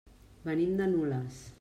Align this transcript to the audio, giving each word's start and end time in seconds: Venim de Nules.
Venim 0.47 0.73
de 0.81 0.89
Nules. 0.97 1.47